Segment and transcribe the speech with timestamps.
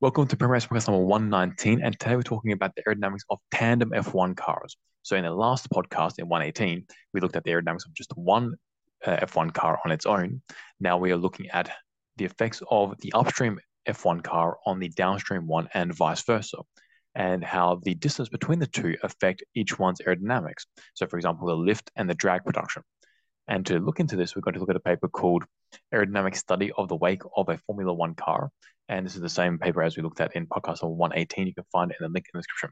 [0.00, 3.90] Welcome to Premier Podcast number 119, and today we're talking about the aerodynamics of tandem
[3.90, 4.76] F1 cars.
[5.02, 8.54] So, in the last podcast in 118, we looked at the aerodynamics of just one
[9.04, 10.42] uh, F1 car on its own.
[10.78, 11.72] Now we are looking at
[12.16, 13.58] the effects of the upstream
[13.88, 16.58] F1 car on the downstream one and vice versa,
[17.16, 20.66] and how the distance between the two affect each one's aerodynamics.
[20.94, 22.82] So, for example, the lift and the drag production.
[23.46, 25.44] And to look into this, we're going to look at a paper called
[25.92, 28.50] Aerodynamic Study of the Wake of a Formula One Car.
[28.88, 31.46] And this is the same paper as we looked at in podcast number 118.
[31.46, 32.70] You can find it in the link in the description.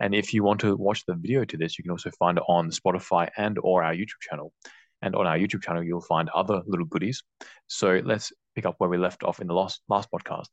[0.00, 2.44] And if you want to watch the video to this, you can also find it
[2.48, 4.52] on Spotify and or our YouTube channel.
[5.00, 7.22] And on our YouTube channel, you'll find other little goodies.
[7.66, 10.48] So let's pick up where we left off in the last last podcast.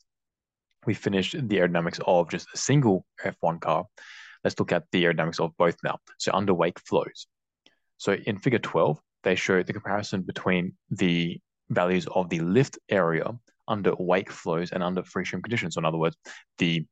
[0.85, 3.85] We finished the aerodynamics of just a single F1 car.
[4.43, 5.99] Let's look at the aerodynamics of both now.
[6.17, 7.27] So under wake flows.
[7.97, 13.31] So in figure 12, they show the comparison between the values of the lift area
[13.67, 15.75] under wake flows and under free stream conditions.
[15.75, 16.17] So in other words,
[16.57, 16.85] the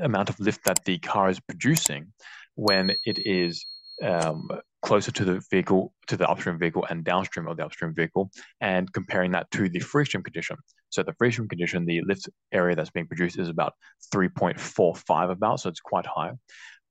[0.00, 2.12] amount of lift that the car is producing
[2.54, 3.64] when it is
[4.02, 4.48] um,
[4.82, 8.92] closer to the vehicle, to the upstream vehicle and downstream of the upstream vehicle, and
[8.92, 10.56] comparing that to the free stream condition.
[10.90, 13.72] So the free stream condition, the lift area that's being produced is about
[14.14, 16.32] 3.45 about, so it's quite high.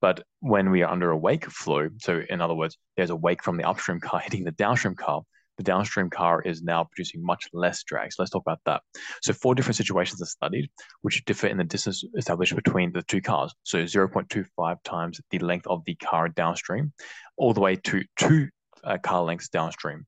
[0.03, 3.41] But when we are under a wake flow, so in other words, there's a wake
[3.41, 5.21] from the upstream car hitting the downstream car,
[5.55, 8.11] the downstream car is now producing much less drag.
[8.11, 8.81] So let's talk about that.
[9.21, 10.69] So four different situations are studied,
[11.03, 13.53] which differ in the distance established between the two cars.
[13.63, 16.91] So 0.25 times the length of the car downstream,
[17.37, 18.49] all the way to two
[18.83, 20.05] uh, car lengths downstream.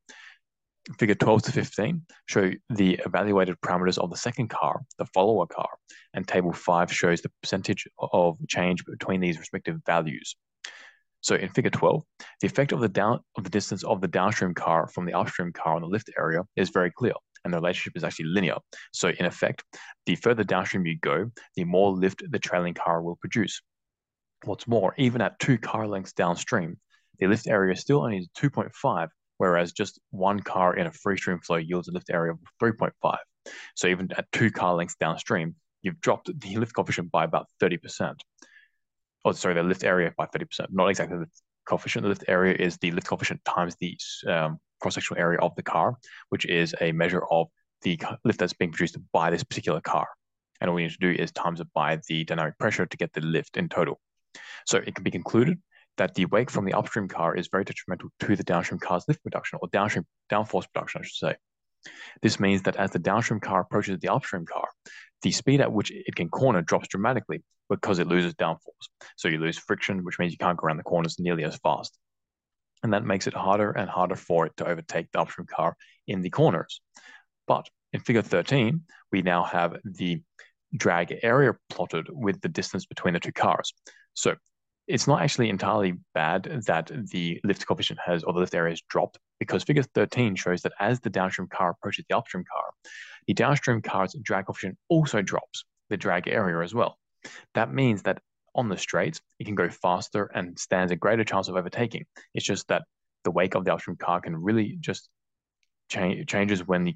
[0.99, 5.69] Figure 12 to 15 show the evaluated parameters of the second car, the follower car,
[6.13, 10.35] and table 5 shows the percentage of change between these respective values.
[11.21, 12.03] So in figure 12,
[12.41, 15.51] the effect of the down of the distance of the downstream car from the upstream
[15.51, 17.13] car on the lift area is very clear,
[17.43, 18.57] and the relationship is actually linear.
[18.93, 19.63] So in effect,
[20.05, 23.59] the further downstream you go, the more lift the trailing car will produce.
[24.43, 26.77] What's more, even at two car lengths downstream,
[27.17, 29.07] the lift area still only is 2.5
[29.37, 33.17] whereas just one car in a free stream flow yields a lift area of 3.5.
[33.75, 38.15] So even at two car lengths downstream, you've dropped the lift coefficient by about 30%.
[39.23, 40.67] Oh, sorry, the lift area by 30%.
[40.71, 41.27] Not exactly the
[41.65, 42.03] coefficient.
[42.03, 43.97] The lift area is the lift coefficient times the
[44.27, 45.97] um, cross-sectional area of the car,
[46.29, 47.47] which is a measure of
[47.81, 50.07] the lift that's being produced by this particular car.
[50.61, 53.13] And all we need to do is times it by the dynamic pressure to get
[53.13, 53.99] the lift in total.
[54.65, 55.59] So it can be concluded
[55.97, 59.23] that the wake from the upstream car is very detrimental to the downstream car's lift
[59.23, 61.35] production or downstream downforce production, I should say.
[62.21, 64.67] This means that as the downstream car approaches the upstream car,
[65.21, 68.87] the speed at which it can corner drops dramatically because it loses downforce.
[69.15, 71.97] So you lose friction, which means you can't go around the corners nearly as fast.
[72.83, 75.75] And that makes it harder and harder for it to overtake the upstream car
[76.07, 76.81] in the corners.
[77.47, 80.21] But in figure 13, we now have the
[80.75, 83.73] drag area plotted with the distance between the two cars.
[84.13, 84.35] So
[84.87, 88.81] it's not actually entirely bad that the lift coefficient has or the lift area has
[88.89, 92.69] dropped because figure 13 shows that as the downstream car approaches the upstream car,
[93.27, 96.97] the downstream car's drag coefficient also drops the drag area as well.
[97.55, 98.21] That means that
[98.53, 102.05] on the straights, it can go faster and stands a greater chance of overtaking.
[102.33, 102.83] It's just that
[103.23, 105.09] the wake of the upstream car can really just
[105.89, 106.95] change changes when the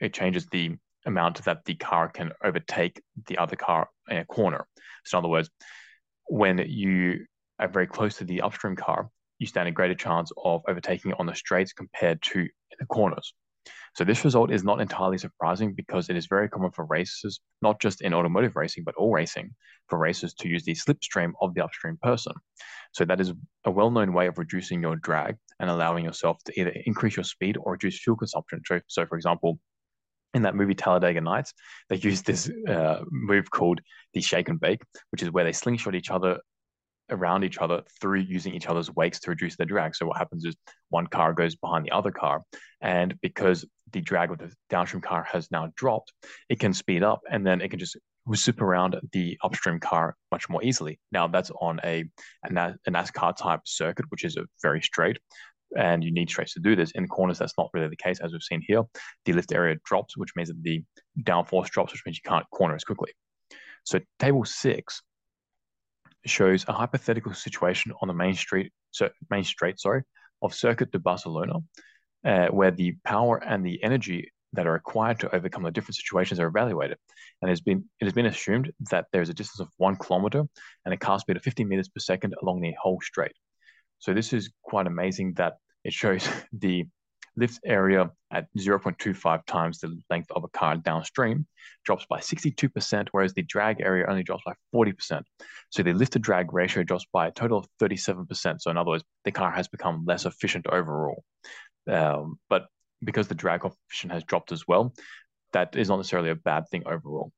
[0.00, 0.76] it changes the
[1.06, 4.66] amount that the car can overtake the other car in a corner.
[5.04, 5.50] So in other words,
[6.28, 7.26] when you
[7.58, 11.26] are very close to the upstream car, you stand a greater chance of overtaking on
[11.26, 12.46] the straights compared to
[12.78, 13.34] the corners.
[13.94, 17.80] So this result is not entirely surprising because it is very common for racers, not
[17.80, 19.50] just in automotive racing, but all racing,
[19.88, 22.32] for racers to use the slipstream of the upstream person.
[22.92, 23.32] So that is
[23.64, 27.56] a well-known way of reducing your drag and allowing yourself to either increase your speed
[27.60, 28.62] or reduce fuel consumption.
[28.64, 29.58] So, so for example,
[30.34, 31.52] in that movie Talladega Nights,
[31.88, 33.80] they use this uh, move called
[34.14, 36.38] the shake and bake, which is where they slingshot each other
[37.10, 39.96] around each other through using each other's wakes to reduce the drag.
[39.96, 40.54] So what happens is
[40.90, 42.42] one car goes behind the other car,
[42.80, 46.12] and because the drag of the downstream car has now dropped,
[46.48, 47.96] it can speed up, and then it can just
[48.34, 50.98] zip around the upstream car much more easily.
[51.12, 52.04] Now that's on a,
[52.44, 52.50] a
[52.90, 55.18] NASCAR type circuit, which is a very straight
[55.76, 56.90] and you need straights to do this.
[56.92, 58.82] In corners, that's not really the case, as we've seen here.
[59.24, 60.82] The lift area drops, which means that the
[61.22, 63.12] downforce drops, which means you can't corner as quickly.
[63.84, 65.02] So table six
[66.26, 70.02] shows a hypothetical situation on the main street, so main straight, sorry,
[70.42, 71.54] of Circuit de Barcelona,
[72.24, 76.40] uh, where the power and the energy that are required to overcome the different situations
[76.40, 76.96] are evaluated.
[77.40, 79.96] And it has been it has been assumed that there is a distance of one
[79.96, 80.44] kilometer
[80.84, 83.32] and a car speed of 50 meters per second along the whole straight.
[83.98, 85.54] So this is quite amazing that
[85.84, 86.86] it shows the
[87.36, 91.46] lift area at 0.25 times the length of a car downstream
[91.84, 95.22] drops by 62%, whereas the drag area only drops by 40%.
[95.70, 98.60] So the lift to drag ratio drops by a total of 37%.
[98.60, 101.22] So in other words, the car has become less efficient overall.
[101.88, 102.66] Um, but
[103.02, 104.92] because the drag coefficient has dropped as well,
[105.52, 107.32] that is not necessarily a bad thing overall.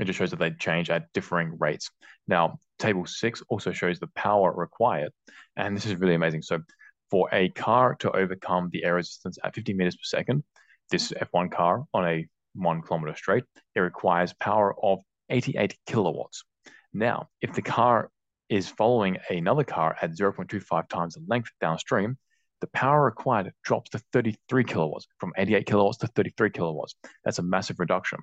[0.00, 1.90] It just shows that they change at differing rates.
[2.26, 5.12] Now, table six also shows the power required,
[5.56, 6.40] and this is really amazing.
[6.40, 6.60] So
[7.10, 10.42] for a car to overcome the air resistance at 50 meters per second,
[10.90, 13.44] this F1 car on a one kilometer straight,
[13.74, 16.44] it requires power of 88 kilowatts.
[16.94, 18.10] Now, if the car
[18.48, 22.16] is following another car at 0.25 times the length downstream,
[22.62, 26.94] the power required drops to 33 kilowatts from 88 kilowatts to 33 kilowatts.
[27.22, 28.20] That's a massive reduction.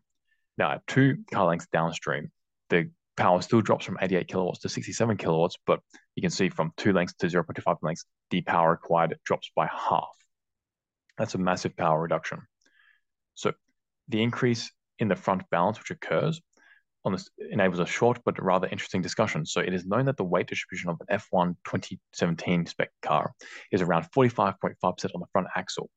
[0.58, 2.32] Now, at two car lengths downstream,
[2.70, 5.82] the power still drops from 88 kilowatts to 67 kilowatts, but
[6.16, 10.10] you can see from two lengths to 0.25 lengths, the power required drops by half.
[11.18, 12.42] That's a massive power reduction.
[13.36, 13.54] So
[14.08, 16.42] the increase in the front balance which occurs
[17.06, 19.46] on this enables a short but rather interesting discussion.
[19.46, 23.34] So it is known that the weight distribution of an F1 2017 spec car
[23.72, 25.90] is around 45.5% on the front axle.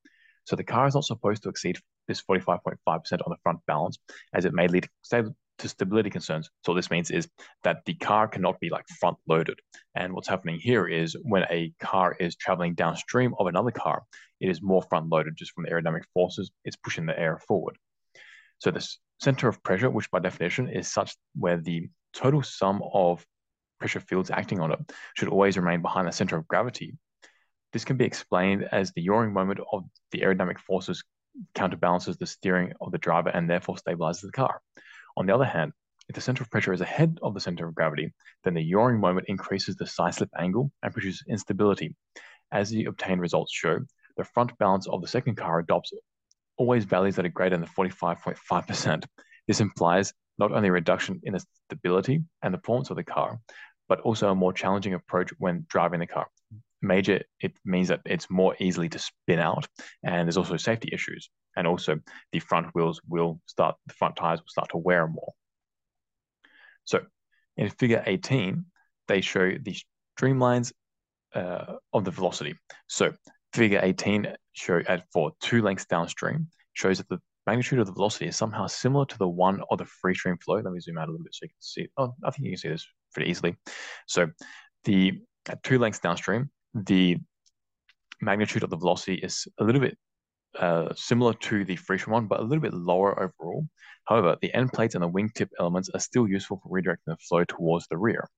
[0.45, 3.99] So the car is not supposed to exceed this 45.5% on the front balance,
[4.35, 6.49] as it may lead to stability concerns.
[6.65, 7.29] So this means is
[7.65, 9.59] that the car cannot be like front loaded.
[9.95, 14.03] And what's happening here is when a car is traveling downstream of another car,
[14.41, 16.51] it is more front loaded just from the aerodynamic forces.
[16.65, 17.77] It's pushing the air forward.
[18.59, 23.25] So this center of pressure, which by definition is such where the total sum of
[23.79, 24.79] pressure fields acting on it
[25.15, 26.97] should always remain behind the center of gravity.
[27.73, 31.05] This can be explained as the yawing moment of the aerodynamic forces
[31.55, 34.61] counterbalances the steering of the driver and therefore stabilizes the car.
[35.17, 35.73] On the other hand,
[36.09, 38.13] if the center of pressure is ahead of the center of gravity,
[38.43, 41.95] then the yawing moment increases the side slip angle and produces instability.
[42.51, 43.79] As the obtained results show,
[44.17, 45.93] the front balance of the second car adopts
[46.57, 49.05] always values that are greater than 45.5%.
[49.47, 53.39] This implies not only a reduction in the stability and the performance of the car,
[53.89, 56.27] but also a more challenging approach when driving the car
[56.83, 59.67] major, it means that it's more easily to spin out,
[60.03, 61.29] and there's also safety issues.
[61.57, 61.99] And also,
[62.33, 65.33] the front wheels will start, the front tires will start to wear more.
[66.85, 67.01] So,
[67.57, 68.65] in figure 18,
[69.09, 69.77] they show the
[70.19, 70.73] streamlines
[71.35, 72.55] uh, of the velocity.
[72.87, 73.13] So,
[73.53, 78.27] figure 18 show at for two lengths downstream shows that the magnitude of the velocity
[78.27, 80.57] is somehow similar to the one of the free stream flow.
[80.57, 81.89] Let me zoom out a little bit so you can see.
[81.97, 83.57] Oh, I think you can see this pretty easily.
[84.07, 84.29] So
[84.85, 87.19] the at two lengths downstream, the
[88.21, 89.97] magnitude of the velocity is a little bit
[90.59, 93.67] uh, similar to the free-stream one, but a little bit lower overall.
[94.07, 97.45] However, the end plates and the wingtip elements are still useful for redirecting the flow
[97.45, 98.29] towards the rear.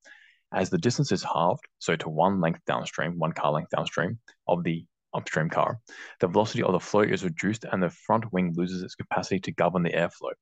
[0.53, 4.63] As the distance is halved, so to one length downstream, one car length downstream of
[4.63, 4.85] the
[5.15, 5.79] upstream car,
[6.21, 9.53] the velocity of the flow is reduced and the front wing loses its capacity to
[9.53, 10.33] govern the airflow,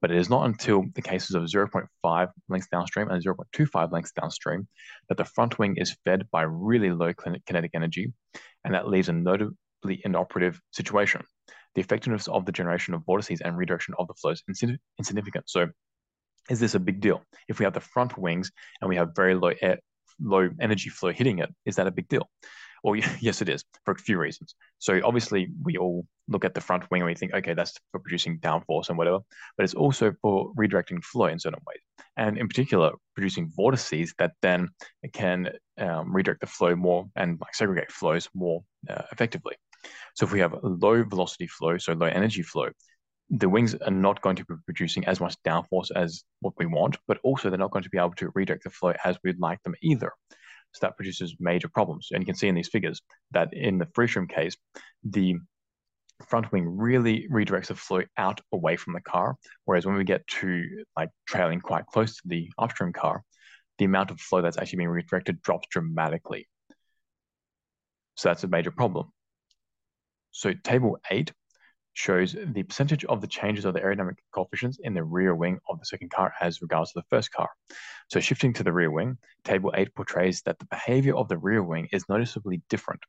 [0.00, 4.68] but it is not until the cases of 0.5 lengths downstream and 0.25 lengths downstream
[5.08, 8.12] that the front wing is fed by really low kinetic energy,
[8.64, 11.22] and that leaves a notably inoperative situation.
[11.74, 14.62] The effectiveness of the generation of vortices and redirection of the flows is
[14.98, 15.48] insignificant.
[15.48, 15.68] So,
[16.50, 17.22] is this a big deal?
[17.48, 18.50] If we have the front wings
[18.80, 19.78] and we have very low air,
[20.20, 22.28] low energy flow hitting it, is that a big deal?
[22.82, 24.54] Well, yes, it is for a few reasons.
[24.78, 28.00] So obviously, we all look at the front wing and we think, okay, that's for
[28.00, 29.20] producing downforce and whatever,
[29.56, 31.80] but it's also for redirecting flow in certain ways,
[32.16, 34.68] and in particular, producing vortices that then
[35.12, 39.54] can um, redirect the flow more and like segregate flows more uh, effectively.
[40.14, 42.68] So if we have low velocity flow, so low energy flow,
[43.30, 46.96] the wings are not going to be producing as much downforce as what we want,
[47.06, 49.62] but also they're not going to be able to redirect the flow as we'd like
[49.62, 50.12] them either.
[50.72, 52.08] So that produces major problems.
[52.10, 53.00] And you can see in these figures
[53.32, 54.56] that in the free-stream case,
[55.02, 55.36] the
[56.26, 59.36] front wing really redirects the flow out away from the car.
[59.64, 60.64] Whereas when we get to
[60.96, 63.22] like trailing quite close to the upstream car,
[63.78, 66.48] the amount of flow that's actually being redirected drops dramatically.
[68.16, 69.12] So that's a major problem.
[70.32, 71.32] So table eight
[71.94, 75.78] shows the percentage of the changes of the aerodynamic coefficients in the rear wing of
[75.78, 77.48] the second car as regards to the first car.
[78.08, 81.62] So shifting to the rear wing, table 8 portrays that the behavior of the rear
[81.62, 83.00] wing is noticeably different.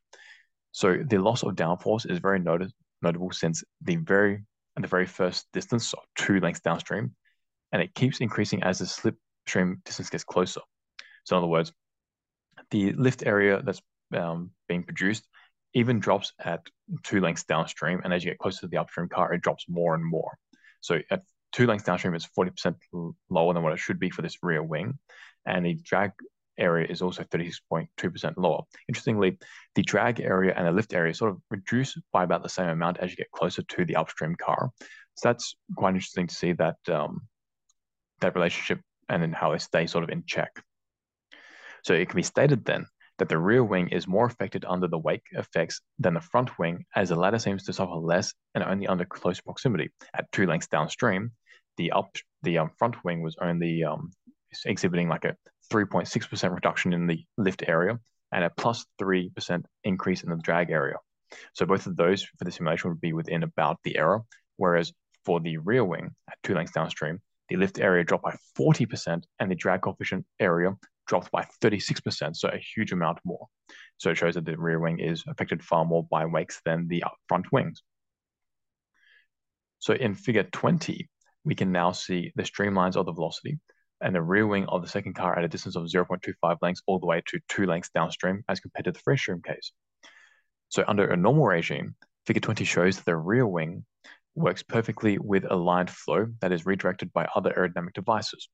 [0.72, 2.60] So the loss of downforce is very not
[3.02, 4.44] notable since the very
[4.76, 7.14] the very first distance, so two lengths downstream,
[7.72, 10.60] and it keeps increasing as the slipstream distance gets closer.
[11.24, 11.72] So in other words,
[12.70, 13.82] the lift area that's
[14.16, 15.26] um, being produced
[15.74, 16.60] even drops at
[17.02, 18.00] two lengths downstream.
[18.04, 20.36] And as you get closer to the upstream car, it drops more and more.
[20.80, 21.22] So at
[21.52, 22.74] two lengths downstream, it's 40%
[23.28, 24.98] lower than what it should be for this rear wing.
[25.46, 26.12] And the drag
[26.58, 28.62] area is also 36.2% lower.
[28.88, 29.38] Interestingly,
[29.74, 32.98] the drag area and the lift area sort of reduce by about the same amount
[32.98, 34.70] as you get closer to the upstream car.
[35.14, 37.22] So that's quite interesting to see that um,
[38.20, 40.62] that relationship and then how they stay sort of in check.
[41.84, 42.86] So it can be stated then
[43.20, 46.86] that the rear wing is more affected under the wake effects than the front wing,
[46.96, 49.90] as the latter seems to suffer less and only under close proximity.
[50.14, 51.32] At two lengths downstream,
[51.76, 54.12] the up the um, front wing was only um,
[54.64, 55.36] exhibiting like a
[55.70, 58.00] 3.6% reduction in the lift area
[58.32, 60.96] and a plus 3% increase in the drag area.
[61.52, 64.22] So both of those for the simulation would be within about the error,
[64.56, 64.92] whereas
[65.26, 69.50] for the rear wing at two lengths downstream, the lift area dropped by 40% and
[69.50, 70.74] the drag coefficient area
[71.10, 73.48] dropped by 36%, so a huge amount more.
[73.98, 77.02] So it shows that the rear wing is affected far more by wakes than the
[77.28, 77.82] front wings.
[79.80, 81.08] So in figure 20,
[81.44, 83.58] we can now see the streamlines of the velocity
[84.00, 87.00] and the rear wing of the second car at a distance of 0.25 lengths all
[87.00, 89.72] the way to two lengths downstream as compared to the free stream case.
[90.68, 93.84] So under a normal regime, figure 20 shows that the rear wing
[94.36, 98.48] works perfectly with aligned flow that is redirected by other aerodynamic devices.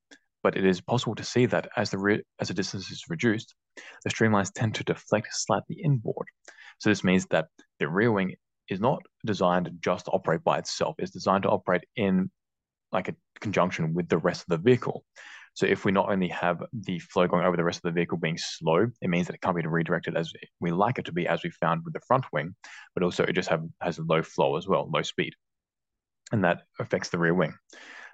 [0.47, 3.53] But it is possible to see that as the as the distance is reduced,
[4.05, 6.29] the streamlines tend to deflect slightly inboard.
[6.79, 7.47] So this means that
[7.81, 8.37] the rear wing
[8.69, 10.95] is not designed just to operate by itself.
[11.01, 12.31] It's designed to operate in
[12.93, 15.05] like a conjunction with the rest of the vehicle.
[15.55, 18.19] So if we not only have the flow going over the rest of the vehicle
[18.19, 21.27] being slow, it means that it can't be redirected as we like it to be,
[21.27, 22.55] as we found with the front wing,
[22.95, 25.33] but also it just have, has low flow as well, low speed.
[26.31, 27.55] And that affects the rear wing.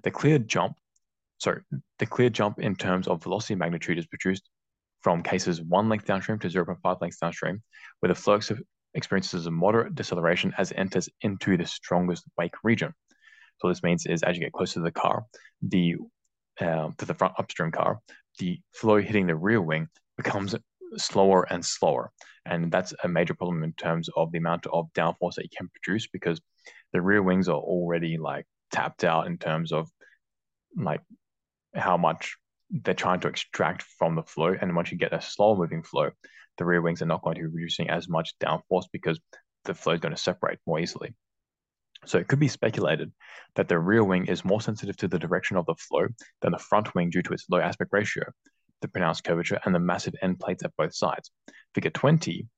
[0.03, 0.77] The clear jump,
[1.43, 1.63] sorry,
[1.99, 4.49] the clear jump in terms of velocity magnitude is produced
[5.01, 7.61] from cases one length downstream to 0.5 lengths downstream,
[8.01, 8.39] where the flow
[8.95, 12.93] experiences a moderate deceleration as it enters into the strongest wake region.
[13.61, 15.25] So this means is as you get closer to the car,
[15.63, 15.97] the
[16.61, 17.99] um, to the front upstream car,
[18.39, 20.55] the flow hitting the rear wing becomes
[20.97, 22.11] slower and slower.
[22.45, 25.71] And that's a major problem in terms of the amount of downforce that you can
[25.71, 26.41] produce because
[26.93, 29.89] the rear wings are already like tapped out in terms of
[30.77, 31.01] like
[31.75, 32.37] how much
[32.71, 34.55] they're trying to extract from the flow.
[34.61, 36.11] And once you get a slow moving flow,
[36.59, 39.21] the rear wings are not going to be producing as much downforce because
[39.65, 41.15] the flow is going to separate more easily.
[42.05, 43.13] So it could be speculated
[43.55, 46.09] that the rear wing is more sensitive to the direction of the flow
[46.41, 48.25] than the front wing due to its low aspect ratio,
[48.81, 51.31] the pronounced curvature, and the massive end plates at both sides.
[51.75, 52.49] Figure 20,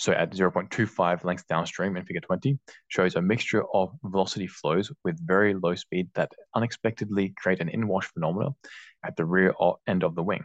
[0.00, 5.26] so at 0.25 lengths downstream in figure 20, shows a mixture of velocity flows with
[5.26, 8.48] very low speed that unexpectedly create an inwash phenomena
[9.04, 9.52] at the rear
[9.86, 10.42] end of the wing.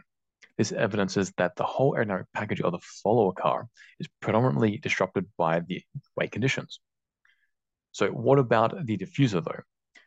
[0.58, 3.66] This evidences that the whole aerodynamic package of the follower car
[3.98, 5.82] is predominantly disrupted by the
[6.16, 6.80] wake conditions.
[7.92, 9.62] So what about the diffuser though?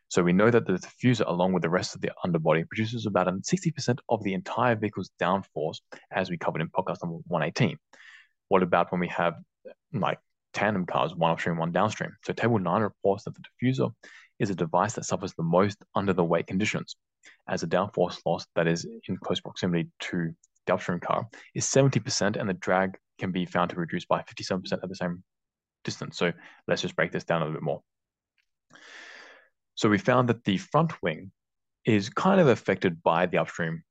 [0.06, 3.26] So we know that the diffuser, along with the rest of the underbody, produces about
[3.26, 5.80] 60% of the entire vehicle's downforce,
[6.12, 7.76] as we covered in podcast number 118.
[8.50, 9.36] What about when we have
[9.92, 10.18] like
[10.52, 12.16] tandem cars, one upstream, one downstream?
[12.24, 13.92] So table nine reports that the diffuser
[14.40, 16.96] is a device that suffers the most under the wake conditions,
[17.48, 20.34] as the downforce loss that is in close proximity to
[20.66, 24.72] the upstream car is 70%, and the drag can be found to reduce by 57%
[24.72, 25.22] at the same
[25.84, 26.18] distance.
[26.18, 26.32] So
[26.66, 27.82] let's just break this down a little bit more.
[29.76, 31.30] So we found that the front wing
[31.84, 33.84] is kind of affected by the upstream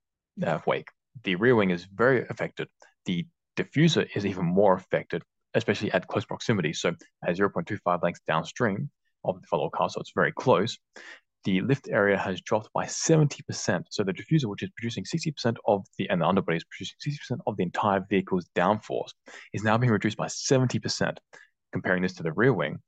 [0.46, 0.89] uh, wake.
[1.24, 2.68] The rear wing is very affected.
[3.06, 3.25] The
[3.58, 6.74] diffuser is even more affected, especially at close proximity.
[6.74, 6.94] So
[7.25, 8.89] at 0.25 lengths downstream
[9.24, 10.77] of the follow car, so it's very close.
[11.46, 13.84] The lift area has dropped by 70%.
[13.89, 16.98] So the diffuser, which is producing 60% of the, and the underbody is producing
[17.36, 19.12] 60% of the entire vehicle's downforce,
[19.53, 21.18] is now being reduced by 70%
[21.72, 22.79] comparing this to the rear wing,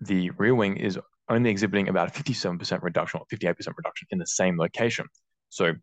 [0.00, 0.98] the rear wing is
[1.28, 5.06] only exhibiting about a 57% reduction or 58% reduction in the same location.
[5.50, 5.74] So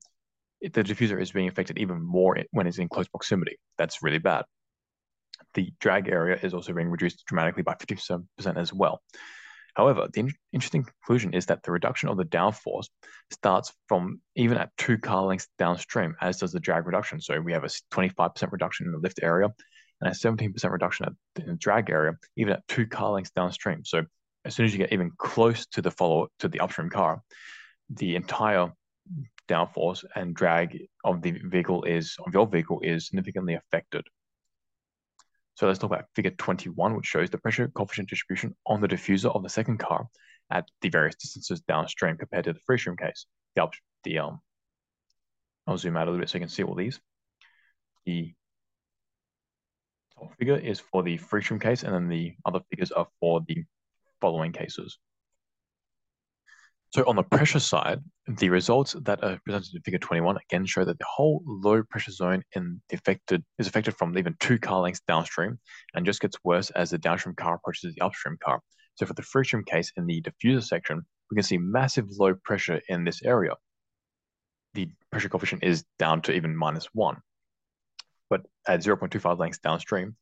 [0.61, 3.57] the diffuser is being affected even more when it's in close proximity.
[3.77, 4.45] That's really bad.
[5.53, 8.25] The drag area is also being reduced dramatically by 57%
[8.57, 9.01] as well.
[9.75, 12.87] However, the in interesting conclusion is that the reduction of the downforce
[13.29, 17.21] starts from even at two car lengths downstream, as does the drag reduction.
[17.21, 19.49] So we have a 25% reduction in the lift area
[20.01, 23.85] and a 17% reduction in the drag area, even at two car lengths downstream.
[23.85, 24.03] So
[24.45, 27.21] as soon as you get even close to the follow to the upstream car,
[27.91, 28.71] the entire
[29.47, 34.05] downforce and drag of the vehicle is of your vehicle is significantly affected.
[35.55, 39.33] So let's talk about figure 21, which shows the pressure coefficient distribution on the diffuser
[39.33, 40.07] of the second car
[40.51, 43.25] at the various distances downstream compared to the freestream case.
[43.55, 43.67] The,
[44.03, 44.39] the um,
[45.65, 46.99] I'll zoom out a little bit so you can see all these.
[48.05, 48.33] The
[50.17, 53.63] top figure is for the freestream case, and then the other figures are for the
[54.21, 54.97] following cases.
[56.91, 60.83] So on the pressure side, The results that are presented in figure 21 again show
[60.83, 64.81] that the whole low pressure zone in the affected is affected from even two car
[64.81, 65.57] lengths downstream
[65.93, 68.59] and just gets worse as the downstream car approaches the upstream car.
[68.95, 72.81] So for the freestream case in the diffuser section, we can see massive low pressure
[72.89, 73.53] in this area.
[74.73, 77.15] The pressure coefficient is down to even minus one.
[78.29, 80.17] But at 0.25 lengths downstream,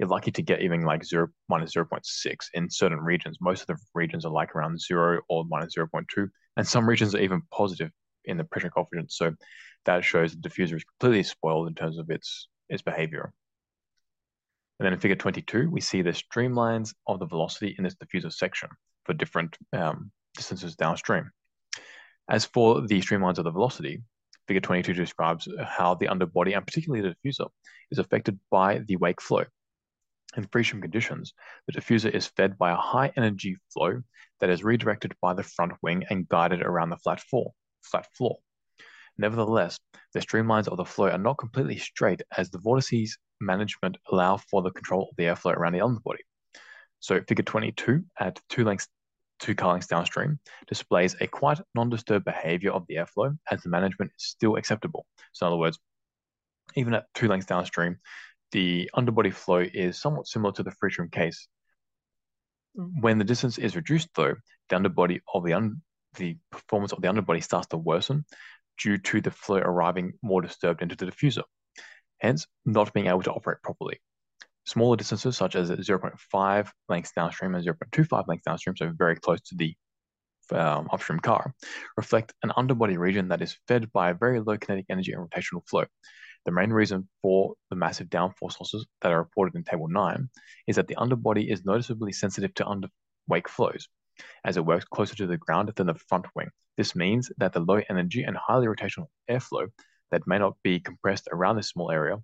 [0.00, 3.36] you're lucky to get even like 0 minus 0.6 in certain regions.
[3.38, 6.26] Most of the regions are like around 0 or minus 0.2,
[6.56, 7.90] and some regions are even positive
[8.24, 9.12] in the pressure coefficient.
[9.12, 9.34] So
[9.84, 13.30] that shows the diffuser is completely spoiled in terms of its its behavior.
[14.78, 18.32] And then in figure 22, we see the streamlines of the velocity in this diffuser
[18.32, 18.70] section
[19.04, 21.30] for different um, distances downstream.
[22.30, 24.00] As for the streamlines of the velocity,
[24.48, 27.50] figure 22 describes how the underbody, and particularly the diffuser,
[27.90, 29.44] is affected by the wake flow.
[30.36, 31.34] In free-stream conditions,
[31.66, 34.02] the diffuser is fed by a high energy flow
[34.38, 37.52] that is redirected by the front wing and guided around the flat floor.
[37.82, 38.38] Flat floor.
[39.18, 39.78] Nevertheless,
[40.12, 44.62] the streamlines of the flow are not completely straight as the vortices management allow for
[44.62, 46.22] the control of the airflow around the body.
[47.00, 48.88] So figure 22 at two lengths,
[49.40, 54.12] two car lengths downstream displays a quite non-disturbed behavior of the airflow as the management
[54.16, 55.06] is still acceptable.
[55.32, 55.78] So in other words,
[56.76, 57.98] even at two lengths downstream,
[58.52, 61.48] the underbody flow is somewhat similar to the free stream case.
[62.74, 64.36] When the distance is reduced, though,
[64.68, 65.82] the underbody of the un
[66.14, 68.24] the performance of the underbody starts to worsen
[68.78, 71.44] due to the flow arriving more disturbed into the diffuser,
[72.18, 74.00] hence not being able to operate properly.
[74.66, 79.54] Smaller distances, such as 0.5 lengths downstream and 0.25 lengths downstream, so very close to
[79.56, 79.74] the
[80.52, 81.54] um, upstream car,
[81.96, 85.66] reflect an underbody region that is fed by a very low kinetic energy and rotational
[85.68, 85.84] flow,
[86.44, 90.28] the main reason for the massive downforce losses that are reported in Table 9
[90.66, 92.88] is that the underbody is noticeably sensitive to under
[93.28, 93.88] wake flows,
[94.44, 96.48] as it works closer to the ground than the front wing.
[96.76, 99.68] This means that the low energy and highly rotational airflow
[100.10, 102.16] that may not be compressed around this small area,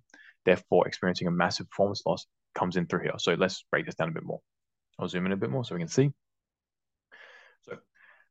[0.45, 3.13] therefore experiencing a massive performance loss, comes in through here.
[3.17, 4.41] So let's break this down a bit more.
[4.99, 6.11] I'll zoom in a bit more so we can see.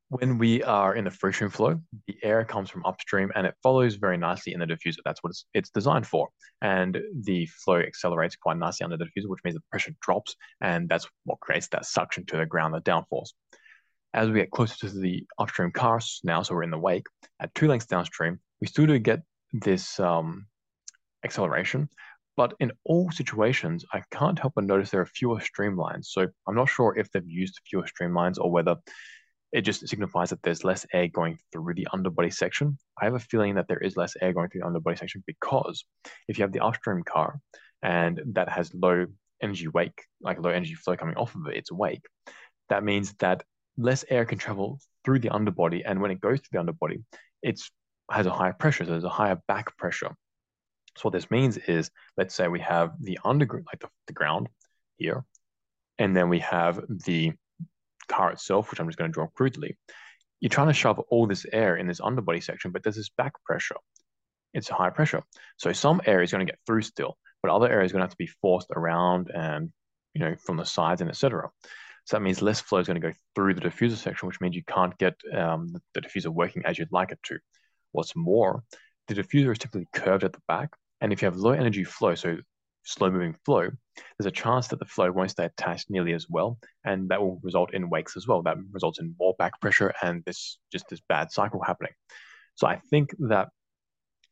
[0.09, 3.57] When we are in the free stream flow, the air comes from upstream and it
[3.61, 4.99] follows very nicely in the diffuser.
[5.05, 6.29] That's what it's, it's designed for.
[6.63, 10.37] And the flow accelerates quite nicely under the diffuser, which means the pressure drops.
[10.61, 13.31] And that's what creates that suction to the ground, the downforce.
[14.15, 17.07] As we get closer to the upstream cars now, so we're in the wake,
[17.41, 20.47] at two lengths downstream, we still do get this um,
[21.25, 21.89] acceleration.
[22.37, 26.07] But in all situations, I can't help but notice there are fewer streamlines.
[26.07, 28.77] So I'm not sure if they've used fewer streamlines or whether
[29.57, 32.77] it just signifies that there's less air going through the underbody section.
[33.01, 35.83] I have a feeling that there is less air going through the underbody section because
[36.29, 37.41] if you have the upstream car
[37.83, 39.07] and that has low
[39.43, 42.05] energy wake, like low energy flow coming off of it, its wake,
[42.69, 43.45] that means that
[43.79, 45.83] less air can travel through the underbody.
[45.87, 47.03] And when it goes through the underbody,
[47.43, 47.59] it
[48.11, 48.85] has a higher pressure.
[48.85, 50.15] So there's a higher back pressure.
[50.99, 54.49] So what this means is, let's say we have the underground, like the, the ground
[54.99, 55.25] here,
[55.99, 57.33] and then we have the
[58.09, 59.77] car itself, which I'm just going to draw crudely,
[60.41, 63.33] you're trying to shove all this air in this underbody section, but there's this back
[63.45, 63.77] pressure.
[64.55, 65.23] It's a high pressure.
[65.57, 68.05] So some air is going to get through still, but other air is going to
[68.05, 69.71] have to be forced around and,
[70.15, 71.51] you know, from the sides and etc.
[72.05, 74.55] So that means less flow is going to go through the diffuser section, which means
[74.55, 77.39] you can't get um, the diffuser working as you'd like it to.
[77.93, 78.63] What's more,
[79.09, 80.71] the diffuser is typically curved at the back.
[81.01, 82.37] And if you have low energy flow, so
[82.87, 83.69] slow moving flow,
[84.19, 87.41] there's a chance that the flow won't stay attached nearly as well, and that will
[87.43, 88.43] result in wakes as well.
[88.43, 91.93] That results in more back pressure and this just this bad cycle happening.
[92.55, 93.49] So I think that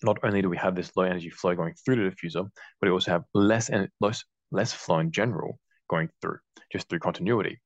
[0.03, 2.49] not only do we have this low energy flow going through the diffuser,
[2.81, 5.59] but we also have less and less less flow in general
[5.90, 6.38] going through
[6.73, 7.61] just through continuity.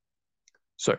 [0.76, 0.96] So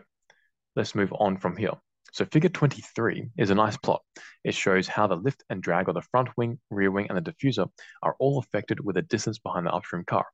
[0.76, 1.72] let's move on from here.
[2.12, 4.02] So figure 23 is a nice plot.
[4.44, 7.32] It shows how the lift and drag of the front wing, rear wing, and the
[7.32, 7.68] diffuser
[8.02, 10.26] are all affected with a distance behind the upstream car.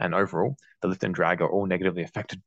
[0.00, 2.42] And overall, the lift and drag are all negatively affected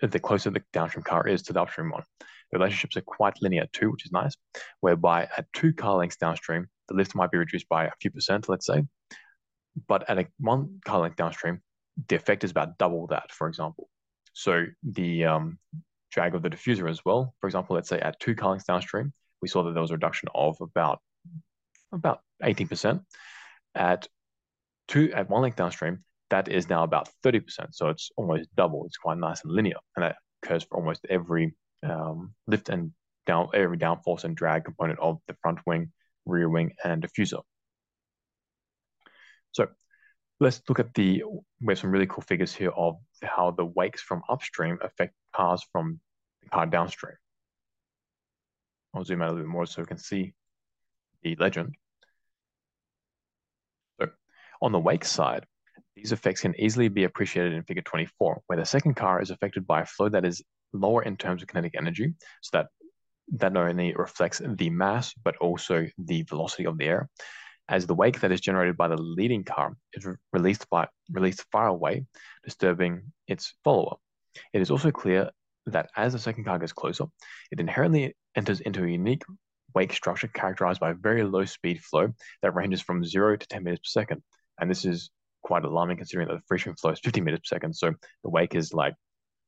[0.00, 2.04] the closer the downstream car is to the upstream one.
[2.20, 4.36] The relationships are quite linear too, which is nice,
[4.80, 8.48] whereby at two car lengths downstream, the lift might be reduced by a few percent,
[8.48, 8.84] let's say.
[9.88, 11.62] But at a one car length downstream,
[12.08, 13.88] the effect is about double that, for example.
[14.32, 15.58] So the um,
[16.14, 17.34] drag of the diffuser as well.
[17.40, 19.94] For example, let's say at two car lengths downstream, we saw that there was a
[19.94, 21.00] reduction of about
[21.92, 23.02] about 18%.
[23.74, 24.06] At
[24.88, 27.42] two at one length downstream, that is now about 30%.
[27.72, 28.86] So it's almost double.
[28.86, 29.76] It's quite nice and linear.
[29.96, 32.92] And that occurs for almost every um, lift and
[33.26, 35.92] down every downforce and drag component of the front wing,
[36.26, 37.42] rear wing, and diffuser.
[39.52, 39.68] So
[40.40, 41.22] let's look at the,
[41.60, 45.64] we have some really cool figures here of how the wakes from upstream affect cars
[45.72, 46.00] from
[46.42, 47.14] the car downstream.
[48.94, 50.34] I'll zoom out a little bit more so we can see
[51.22, 51.74] the legend.
[54.00, 54.08] So
[54.62, 55.46] on the wake side,
[55.96, 59.66] these effects can easily be appreciated in figure 24, where the second car is affected
[59.66, 60.42] by a flow that is
[60.72, 62.66] lower in terms of kinetic energy, so that
[63.32, 67.08] that not only reflects the mass, but also the velocity of the air,
[67.68, 71.68] as the wake that is generated by the leading car is released by released far
[71.68, 72.04] away,
[72.44, 73.96] disturbing its follower.
[74.52, 75.30] It is also clear
[75.66, 77.06] that as the second car gets closer,
[77.50, 79.22] it inherently enters into a unique
[79.74, 83.64] wake structure characterized by a very low speed flow that ranges from zero to 10
[83.64, 84.22] meters per second.
[84.60, 85.10] And this is
[85.42, 87.74] quite alarming considering that the free stream flow is 50 meters per second.
[87.74, 88.94] So the wake is like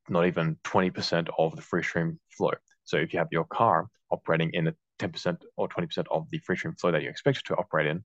[0.09, 2.52] not even 20% of the free stream flow.
[2.85, 6.56] So if you have your car operating in a 10% or 20% of the free
[6.56, 8.04] stream flow that you expect it to operate in,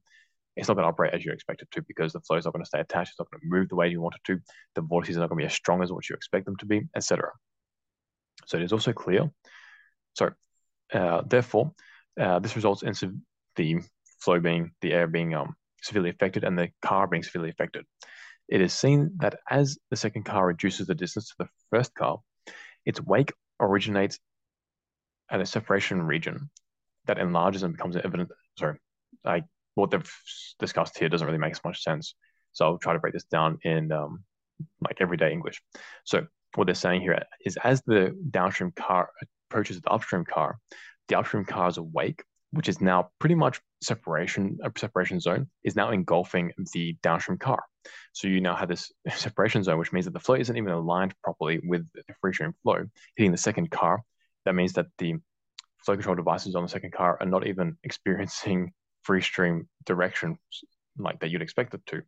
[0.56, 2.54] it's not going to operate as you expect it to because the flow is not
[2.54, 3.12] going to stay attached.
[3.12, 4.40] It's not going to move the way you want it to.
[4.76, 6.66] The vortices are not going to be as strong as what you expect them to
[6.66, 7.32] be, etc.
[8.46, 9.32] So it is also clear.
[10.14, 10.32] So
[10.94, 11.74] uh, therefore,
[12.20, 12.94] uh, this results in
[13.56, 13.80] the
[14.20, 17.86] flow being the air being um, severely affected and the car being severely affected.
[18.50, 22.20] It is seen that as the second car reduces the distance to the first car,
[22.86, 24.20] its wake originates
[25.30, 26.50] at a separation region
[27.06, 28.30] that enlarges and becomes evident.
[28.58, 28.78] Sorry,
[29.26, 29.44] I
[29.76, 30.12] what they've
[30.60, 32.16] discussed here doesn't really make as much sense.
[32.52, 34.24] So I'll try to break this down in um,
[34.82, 35.62] like everyday English.
[36.04, 39.10] So what they're saying here is as the downstream car
[39.50, 40.58] approaches the upstream car,
[41.08, 45.76] the upstream car is awake, which is now pretty much separation a separation zone is
[45.76, 47.64] now engulfing the downstream car.
[48.14, 51.14] So you now have this separation zone, which means that the flow isn't even aligned
[51.24, 52.86] properly with the free stream flow
[53.16, 54.04] hitting the second car.
[54.46, 55.16] That means that the
[55.86, 58.72] flow control devices on the second car are not even experiencing
[59.04, 60.38] free stream direction
[60.98, 62.02] like that you'd expect it to.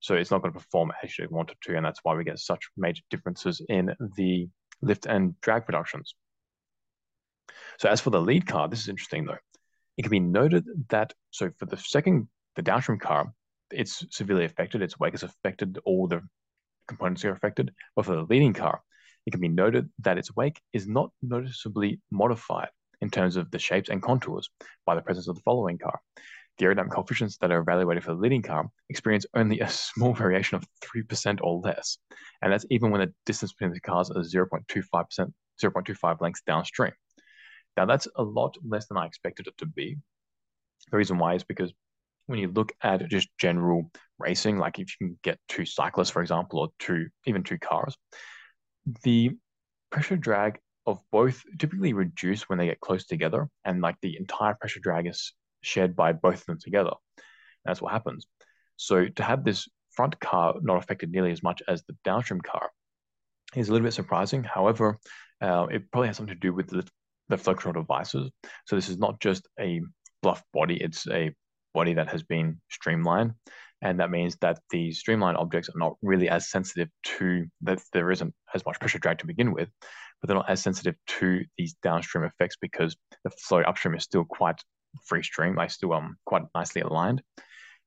[0.00, 2.24] So it's not going to perform as you want it to, and that's why we
[2.24, 4.48] get such major differences in the
[4.82, 6.14] lift and drag productions.
[7.78, 9.38] So as for the lead car, this is interesting though.
[9.96, 13.32] It can be noted that, so for the second, the downstream car,
[13.70, 16.20] it's severely affected, its wake is affected, all the
[16.88, 17.72] components are affected.
[17.96, 18.82] But for the leading car,
[19.26, 22.68] it can be noted that its wake is not noticeably modified
[23.00, 24.48] in terms of the shapes and contours
[24.86, 26.00] by the presence of the following car.
[26.58, 30.56] The aerodynamic coefficients that are evaluated for the leading car experience only a small variation
[30.56, 31.98] of 3% or less.
[32.42, 36.92] And that's even when the distance between the cars is 0.25%, 0.25 lengths downstream.
[37.76, 39.96] Now, that's a lot less than I expected it to be.
[40.90, 41.72] The reason why is because
[42.26, 46.22] when you look at just general racing, like if you can get two cyclists, for
[46.22, 47.96] example, or two, even two cars,
[49.02, 49.30] the
[49.90, 54.54] pressure drag of both typically reduce when they get close together, and like the entire
[54.54, 56.92] pressure drag is shared by both of them together.
[57.64, 58.26] That's what happens.
[58.76, 62.70] So to have this front car not affected nearly as much as the downstream car
[63.54, 64.42] is a little bit surprising.
[64.44, 64.98] However,
[65.40, 66.86] uh, it probably has something to do with the
[67.28, 68.30] the flow control devices.
[68.66, 69.80] So this is not just a
[70.22, 71.32] bluff body, it's a
[71.72, 73.32] body that has been streamlined.
[73.84, 78.10] And that means that the streamlined objects are not really as sensitive to that there
[78.10, 79.68] isn't as much pressure drag to begin with,
[80.20, 84.24] but they're not as sensitive to these downstream effects because the flow upstream is still
[84.24, 84.60] quite
[85.06, 87.22] free stream, like still um quite nicely aligned.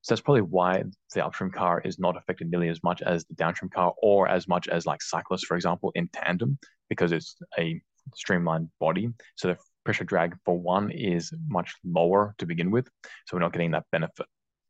[0.01, 0.83] So that's probably why
[1.15, 4.47] the upstream car is not affected nearly as much as the downstream car or as
[4.47, 7.81] much as like cyclists, for example, in tandem, because it's a
[8.15, 9.09] streamlined body.
[9.35, 12.87] So the pressure drag for one is much lower to begin with.
[13.25, 14.27] So we're not getting that benefit.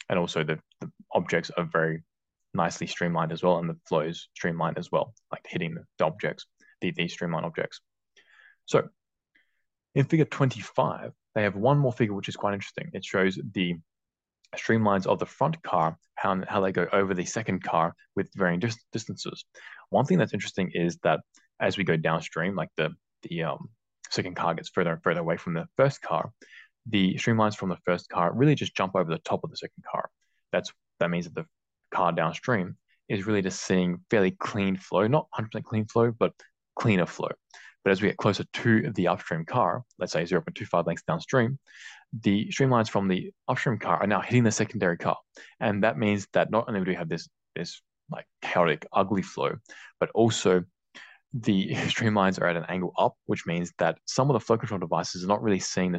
[0.10, 0.62] And also the, the
[1.18, 2.04] objects are very
[2.54, 3.58] nicely streamlined as well.
[3.58, 6.46] And the flow is streamlined as well, like hitting the objects,
[6.82, 7.82] the, these streamlined objects.
[8.66, 8.88] So
[9.96, 12.90] in figure 25, they have one more figure, which is quite interesting.
[12.94, 13.76] It shows the
[14.56, 18.60] streamlines of the front car, how, how they go over the second car with varying
[18.60, 19.46] dis distances.
[19.90, 21.20] One thing that's interesting is that
[21.60, 22.92] as we go downstream, like the
[23.24, 23.70] the um,
[24.12, 26.32] second car gets further and further away from the first car,
[26.86, 29.84] the streamlines from the first car really just jump over the top of the second
[29.92, 30.10] car.
[30.52, 31.46] That's that means that the
[31.94, 32.78] car downstream
[33.10, 36.34] is really just seeing fairly clean flow, not 100% clean flow, but
[36.76, 37.30] cleaner flow.
[37.84, 41.58] But as we get closer to the upstream car, let's say 0.25 lengths downstream,
[42.22, 45.18] the streamlines from the upstream car are now hitting the secondary car.
[45.60, 47.82] And that means that not only do we have this, this
[48.12, 49.56] like chaotic, ugly flow,
[50.00, 50.64] but also
[51.34, 54.80] the streamlines are at an angle up, which means that some of the flow control
[54.80, 55.96] devices are not really seeing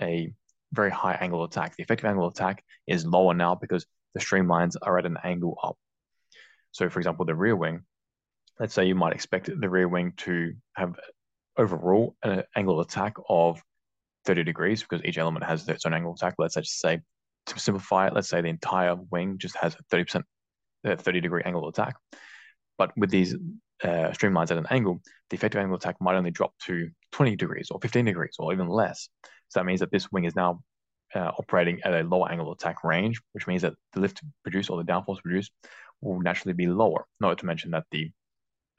[0.00, 0.32] a
[0.72, 1.76] very high angle attack.
[1.76, 5.76] The effective angle attack is lower now because the streamlines are at an angle up.
[6.72, 7.82] So, for example, the rear wing,
[8.58, 10.94] let's say you might expect the rear wing to have
[11.56, 13.62] overall an angle of attack of
[14.24, 16.34] 30 degrees because each element has its own angle of attack.
[16.38, 17.00] Let's just say,
[17.46, 20.22] to simplify it, let's say the entire wing just has a 30%,
[20.84, 21.96] 30 degree angle of attack.
[22.78, 23.34] But with these
[23.82, 25.00] uh, streamlines at an angle,
[25.30, 28.52] the effective angle of attack might only drop to 20 degrees or 15 degrees or
[28.52, 29.08] even less.
[29.48, 30.60] So that means that this wing is now
[31.14, 34.70] uh, operating at a lower angle of attack range, which means that the lift produced
[34.70, 35.52] or the downforce produced
[36.00, 37.06] will naturally be lower.
[37.20, 38.10] Not to mention that the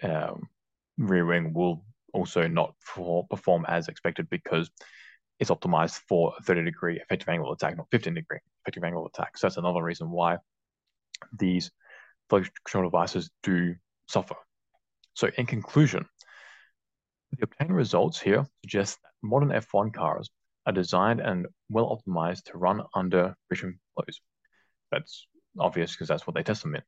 [0.04, 0.50] um,
[0.98, 2.74] rear wing will also not
[3.30, 4.70] perform as expected because
[5.40, 9.06] it's optimized for a 30 degree effective angle of attack, not 15 degree effective angle
[9.06, 9.38] of attack.
[9.38, 10.38] So that's another reason why
[11.38, 11.72] these
[12.30, 13.76] flow control devices do
[14.08, 14.36] suffer.
[15.14, 16.06] So in conclusion,
[17.32, 20.30] the obtained results here suggest that modern F1 cars
[20.66, 24.20] are designed and well optimized to run under free stream flows.
[24.92, 25.28] That's
[25.60, 26.82] obvious because that's what they test them in.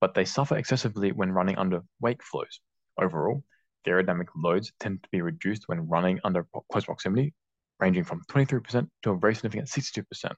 [0.00, 2.60] But they suffer excessively when running under wake flows.
[3.00, 3.42] Overall,
[3.84, 7.34] the aerodynamic loads tend to be reduced when running under close proximity,
[7.80, 10.32] ranging from 23% to a very significant 62%.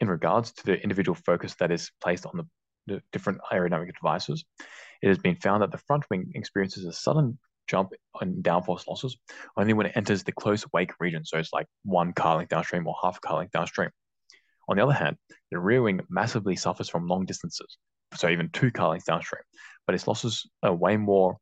[0.00, 2.46] In regards to the individual focus that is placed on the,
[2.86, 4.44] the different aerodynamic devices,
[5.02, 7.38] it has been found that the front wing experiences a sudden
[7.68, 9.16] jump in downforce losses
[9.56, 11.24] only when it enters the close wake region.
[11.24, 13.90] So it's like one car length downstream or half a car length downstream.
[14.68, 15.16] On the other hand,
[15.50, 17.78] the rear wing massively suffers from long distances,
[18.14, 19.42] so even two car lengths downstream,
[19.86, 21.38] but its losses are way more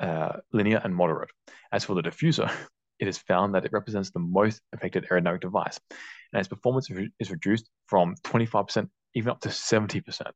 [0.00, 1.30] uh, linear and moderate.
[1.72, 2.50] As for the diffuser,
[2.98, 5.78] it is found that it represents the most affected aerodynamic device,
[6.32, 6.88] and its performance
[7.20, 10.30] is reduced from 25% even up to 70%.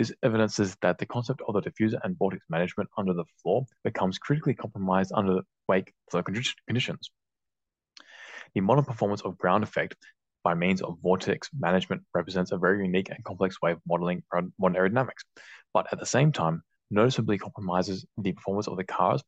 [0.00, 4.16] This evidences that the concept of the diffuser and vortex management under the floor becomes
[4.16, 7.10] critically compromised under wake flow conditions.
[8.54, 9.96] The modern performance of ground effect
[10.42, 14.82] by means of vortex management represents a very unique and complex way of modeling modern
[14.82, 15.22] aerodynamics,
[15.74, 19.22] but at the same time, noticeably compromises the performance of the cars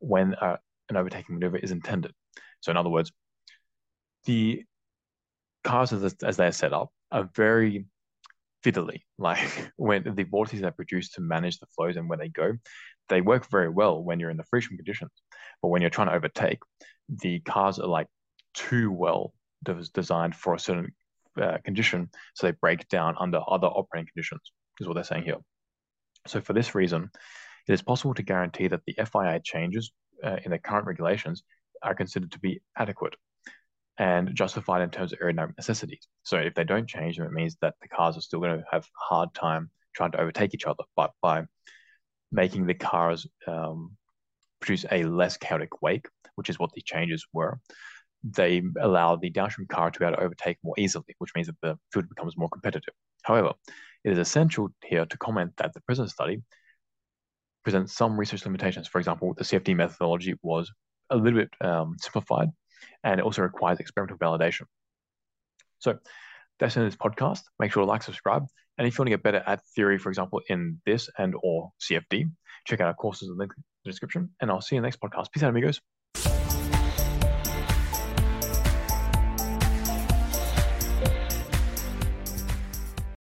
[0.00, 0.58] when uh,
[0.90, 2.12] an overtaking maneuver is intended.
[2.60, 3.10] So, in other words,
[4.26, 4.62] the
[5.64, 7.86] cars as, as they are set up are very
[8.64, 9.02] fiddly.
[9.20, 12.52] Like when the vortices are produced to manage the flows and where they go,
[13.08, 15.10] they work very well when you're in the free stream conditions.
[15.60, 16.60] But when you're trying to overtake,
[17.08, 18.06] the cars are like
[18.54, 19.34] too well
[19.92, 20.92] designed for a certain
[21.40, 25.38] uh, condition, so they break down under other operating conditions, is what they're saying here.
[26.26, 27.10] So for this reason,
[27.66, 29.90] it is possible to guarantee that the FIA changes
[30.22, 31.42] uh, in the current regulations
[31.82, 33.14] are considered to be adequate
[33.98, 36.06] and justified in terms of aerodynamic necessities.
[36.22, 38.64] So if they don't change them, it means that the cars are still going to
[38.70, 40.84] have a hard time trying to overtake each other.
[40.96, 41.44] But by
[42.30, 43.96] making the cars um,
[44.60, 46.06] produce a less chaotic wake,
[46.36, 47.58] which is what the changes were,
[48.22, 51.56] they allow the downstream car to be able to overtake more easily, which means that
[51.62, 52.94] the field becomes more competitive.
[53.22, 53.52] However,
[54.04, 56.42] it is essential here to comment that the present study
[57.64, 58.86] presents some research limitations.
[58.86, 60.70] For example, the CFD methodology was
[61.10, 62.48] a little bit um, simplified
[63.04, 64.62] and it also requires experimental validation.
[65.78, 65.98] So
[66.58, 67.42] that's in this podcast.
[67.58, 68.46] Make sure to like, subscribe.
[68.78, 71.70] And if you want to get better at theory, for example, in this and or
[71.80, 72.30] CFD,
[72.66, 73.48] check out our courses in the
[73.84, 74.30] description.
[74.40, 75.32] And I'll see you in the next podcast.
[75.32, 75.80] Peace out, amigos.